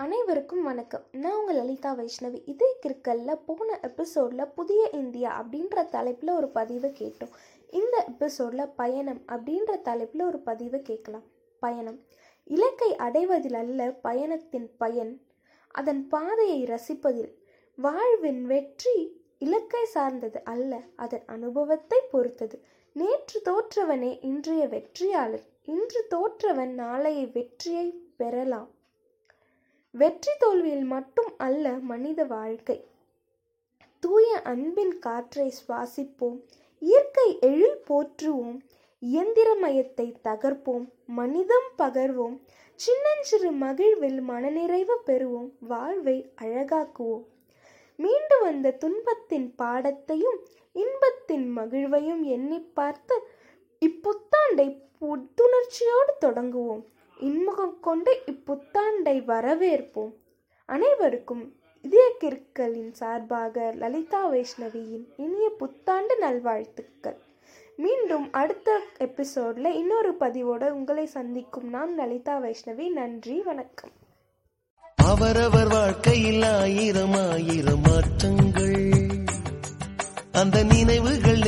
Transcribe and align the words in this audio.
அனைவருக்கும் 0.00 0.62
வணக்கம். 0.62 1.02
நான் 1.12 1.38
உங்கள் 1.38 1.54
லலிதா 1.54 1.96
வைஷ்ணவி. 1.96 2.42
இதே 2.44 2.76
கிற்கல்ல 2.86 3.40
போன 3.46 3.80
எபிசோடில் 3.82 4.46
புதிய 4.46 4.88
இந்தியா 4.92 5.42
அப்படின்ற 5.42 5.88
தலைப்பில் 5.88 6.30
ஒரு 6.30 6.48
பதிவை 6.48 6.90
கேட்டோம். 6.90 7.32
இந்த 7.68 8.04
எபிசோடில் 8.06 8.68
பயணம் 8.68 9.22
அப்படின்ற 9.28 9.82
தலைப்பில் 9.82 10.22
ஒரு 10.22 10.38
பதிவை 10.38 10.82
கேட்கலாம். 10.82 11.22
பயணம். 11.58 12.00
இலக்கை 12.44 12.96
அடைவதில் 12.96 13.54
அல்ல 13.54 13.90
பயணத்தின் 13.90 14.76
பயன். 14.76 15.20
அதன் 15.70 16.08
பாதையை 16.08 16.64
ரசிப்பதில். 16.64 17.32
வாழ்வின் 17.76 18.46
வெற்றி 18.46 19.24
இலக்கை 19.38 19.84
சார்ந்தது 19.84 20.44
அல்ல 20.44 20.80
அதன் 20.96 21.22
அனுபவத்தை 21.26 22.00
பொறுத்தது. 22.10 22.64
நேற்று 22.92 23.42
தோற்றவனே 23.44 24.18
இன்றைய 24.24 24.68
வெற்றியாளர். 24.68 25.44
இன்று 25.64 26.06
தோற்றவன் 26.10 26.74
நாளைய 26.74 27.26
வெற்றியை 27.26 28.00
பெறலாம். 28.16 28.78
வெற்றி 29.92 30.32
தோல்வியில் 30.38 30.84
மட்டும் 30.84 31.32
அல்ல 31.38 31.70
மனித 31.70 32.24
வாழ்க்கை. 32.24 32.84
தூய 34.00 34.40
அன்பின் 34.42 34.98
காற்றை 34.98 35.54
சுவாசிப்போம். 35.58 36.40
இயற்கை 36.78 37.38
எழில் 37.40 37.80
போற்றுவோம். 37.88 38.60
இயந்திரமயத்தை 39.02 40.14
தகர்ப்போம். 40.24 40.86
மனிதம் 41.06 41.68
பகர்வோம். 41.78 42.40
சின்னஞ்சிறு 42.74 43.52
மகிழ்வில் 43.52 44.20
மனநிறைவு 44.20 45.00
பெறுவோம். 45.06 45.50
வாழ்வை 45.60 46.32
அழகாக்குவோம். 46.42 47.24
மீண்டு 47.96 48.40
வந்த 48.40 48.70
துன்பத்தின் 48.70 49.54
பாடத்தையும் 49.58 50.38
இன்பத்தின் 50.72 51.56
மகிழ்வையும் 51.56 52.22
எண்ணி 52.22 52.60
பார்த்து 52.60 53.22
இப்புத்தாண்டை 53.80 54.80
புத்துணர்ச்சியோடு 55.00 56.14
தொடங்குவோம். 56.18 56.84
இன்முகம் 57.20 57.80
கொண்டு 57.80 58.18
இப்புத்தாண்டை 58.26 59.24
வரவேற்போம். 59.24 60.12
அனைவருக்கும் 60.66 61.54
இதய 61.82 62.12
கிற்களின் 62.18 62.94
சார்பாக 62.94 63.74
லலிதா 63.78 64.30
வைஷ்ணவியின் 64.30 65.04
இனிய 65.16 65.50
புத்தாண்டு 65.58 66.18
நல்வாழ்த்துக்கள். 66.18 67.18
மீண்டும் 67.76 68.32
அடுத்த 68.32 68.80
எபிசோடில் 68.98 69.74
இன்னொரு 69.74 70.14
பதிவோடு 70.14 70.74
உங்களை 70.74 71.06
சந்திக்கும் 71.06 71.68
நான் 71.68 71.94
லலிதா 71.94 72.38
வைஷ்ணவி. 72.38 72.88
நன்றி 72.88 73.42
வணக்கம். 73.42 73.90
அவரவர் 74.94 75.68
வாழ்க்கையில் 75.68 76.42
ஆயிரம் 76.42 77.14
ஆயிரம் 77.14 77.80
மாற்றங்கள். 77.80 78.90
அந்த 80.32 80.62
நினைவுகள் 80.62 81.38